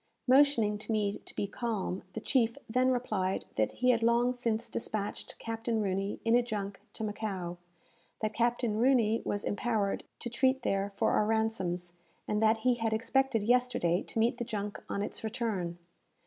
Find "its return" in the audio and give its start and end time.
15.03-15.77